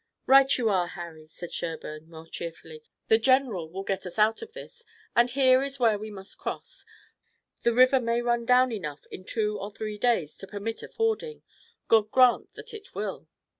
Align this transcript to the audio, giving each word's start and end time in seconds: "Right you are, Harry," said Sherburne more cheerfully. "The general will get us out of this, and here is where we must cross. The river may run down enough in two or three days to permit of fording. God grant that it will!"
"Right 0.25 0.57
you 0.57 0.67
are, 0.67 0.87
Harry," 0.87 1.27
said 1.27 1.53
Sherburne 1.53 2.09
more 2.09 2.25
cheerfully. 2.25 2.81
"The 3.07 3.19
general 3.19 3.69
will 3.69 3.83
get 3.83 4.03
us 4.07 4.17
out 4.17 4.41
of 4.41 4.53
this, 4.53 4.83
and 5.15 5.29
here 5.29 5.61
is 5.61 5.77
where 5.79 5.99
we 5.99 6.09
must 6.09 6.39
cross. 6.39 6.83
The 7.61 7.71
river 7.71 7.99
may 8.01 8.19
run 8.23 8.47
down 8.47 8.71
enough 8.71 9.05
in 9.11 9.25
two 9.25 9.59
or 9.59 9.69
three 9.69 9.99
days 9.99 10.35
to 10.37 10.47
permit 10.47 10.81
of 10.81 10.91
fording. 10.91 11.43
God 11.87 12.09
grant 12.09 12.53
that 12.53 12.73
it 12.73 12.95
will!" 12.95 13.27